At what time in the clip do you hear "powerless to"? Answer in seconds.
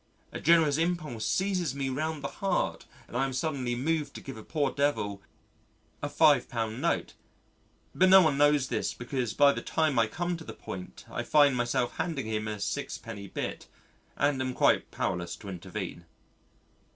14.89-15.49